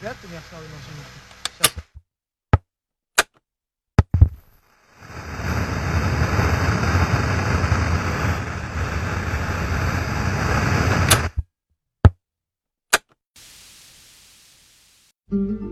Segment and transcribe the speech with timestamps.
[0.00, 1.04] do jak ty miałeś cały maszynę?
[15.30, 15.60] thank mm -hmm.
[15.60, 15.65] you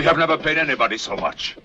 [0.00, 1.58] We have never paid anybody so much.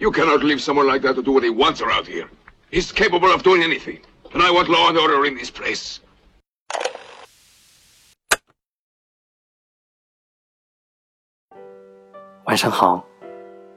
[0.00, 2.28] You cannot leave someone like that to do what he wants around here.
[2.72, 4.00] He's capable of doing anything.
[4.34, 6.00] And I want law and order in this place.
[12.46, 13.06] 晚上好，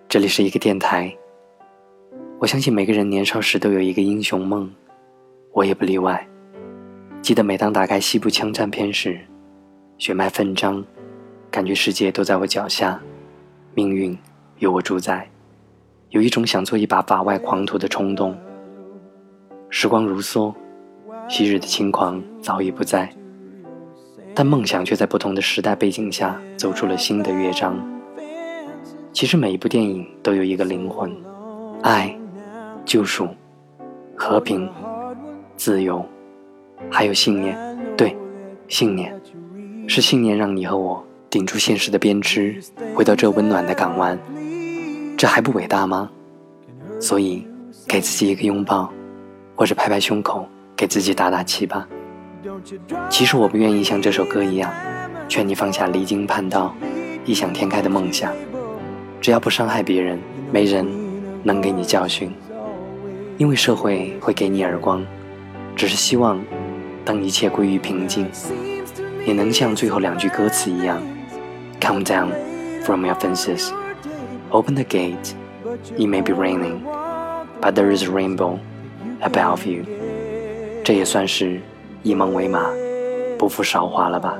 [0.09, 1.15] 这里是一个电台。
[2.39, 4.73] 我相信每个人年少时都有一个英雄梦，
[5.51, 6.27] 我也不例外。
[7.21, 9.23] 记得每当打开西部枪战片时，
[9.99, 10.83] 血脉奋张，
[11.51, 12.99] 感觉世界都在我脚下，
[13.75, 14.15] 命运
[14.59, 15.27] 由我主宰，
[16.09, 18.37] 有一种想做一把法外狂徒的冲动。
[19.69, 20.53] 时光如梭，
[21.27, 23.11] 昔日的轻狂早已不在，
[24.35, 27.75] 但梦想却在不同的时代背景下走出了新的乐章。
[29.11, 31.11] 其实每一部电影都有一个灵魂：
[31.81, 32.15] 爱、
[32.85, 33.27] 救赎、
[34.15, 34.69] 和平、
[35.55, 36.05] 自由，
[36.91, 37.57] 还有信念。
[37.97, 38.15] 对，
[38.67, 39.19] 信念，
[39.87, 44.15] 是信念让你和我顶住现实的鞭笞，回到这温暖的港湾。
[45.17, 46.07] 这还不伟大吗？
[46.99, 47.43] 所以，
[47.87, 48.93] 给自己一个拥抱，
[49.55, 51.87] 或者拍拍胸口，给自己打打气吧。
[53.09, 54.71] 其实我不愿意像这首歌一样，
[55.27, 56.71] 劝你放下离经叛道、
[57.25, 58.31] 异想天开的梦想。
[59.19, 60.19] 只要不伤害别人，
[60.51, 60.85] 没人
[61.41, 62.31] 能给你教训，
[63.39, 65.03] 因为社会会给你耳光。
[65.75, 66.39] 只是希望，
[67.03, 68.29] 当一切归于平静，
[69.25, 71.01] 你能像最后两句歌词一样
[71.82, 72.32] ，Come down
[72.84, 73.72] from your fences,
[74.50, 75.34] open the gate.
[75.96, 76.82] It may be raining,
[77.60, 78.58] but there is a rainbow
[79.20, 79.84] above you.
[80.84, 81.60] 这也算是
[82.02, 82.60] 以梦为马，
[83.38, 84.38] 不负韶华了吧？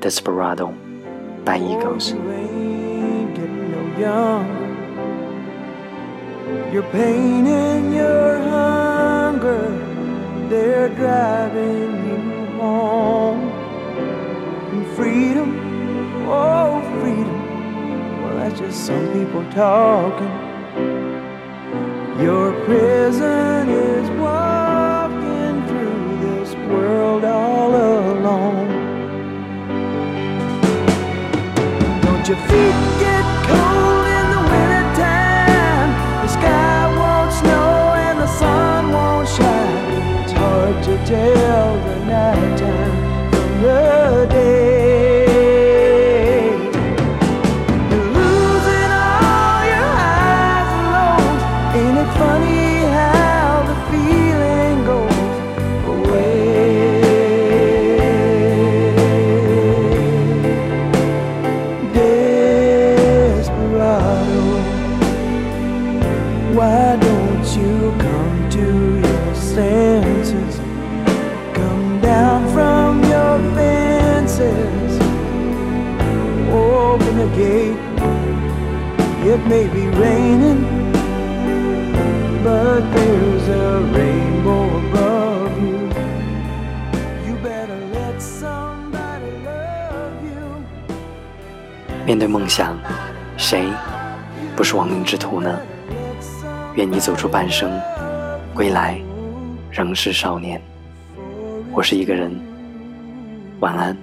[0.00, 0.70] Desperado
[1.44, 2.14] by Eagles.
[3.98, 4.46] young.
[6.72, 9.70] Your pain and your hunger,
[10.48, 11.91] they're driving
[18.73, 20.33] some people talking.
[22.19, 28.69] Your prison is walking through this world all alone.
[32.01, 35.91] Don't your feet get cold in the wintertime?
[36.23, 40.23] The sky won't snow and the sun won't shine.
[40.23, 44.82] It's hard to tell the nighttime from the day.
[79.33, 80.61] It may be raining,
[82.43, 85.89] but there's a rainbow above you.
[87.25, 90.61] You better let somebody love you.
[92.05, 92.77] 面对梦想，
[93.35, 93.67] 谁
[94.55, 95.59] 不是亡命之徒呢？
[96.75, 97.71] 愿你走出半生，
[98.53, 99.01] 归来
[99.71, 100.61] 仍是少年。
[101.71, 102.39] 我是一个人，
[103.61, 103.97] 晚安。